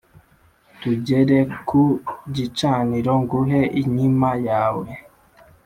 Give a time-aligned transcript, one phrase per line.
[0.81, 1.81] tugere ku
[2.35, 4.87] gicaniro nguhe inkima yawe